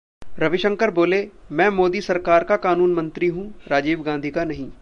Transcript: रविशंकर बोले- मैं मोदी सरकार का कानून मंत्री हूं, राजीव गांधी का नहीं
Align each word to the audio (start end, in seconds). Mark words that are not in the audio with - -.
रविशंकर 0.39 0.91
बोले- 0.91 1.51
मैं 1.51 1.69
मोदी 1.69 2.01
सरकार 2.01 2.43
का 2.43 2.57
कानून 2.57 2.93
मंत्री 2.93 3.27
हूं, 3.27 3.49
राजीव 3.67 4.01
गांधी 4.01 4.31
का 4.31 4.43
नहीं 4.43 4.69